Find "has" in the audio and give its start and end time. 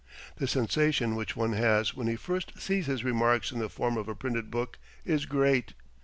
1.53-1.93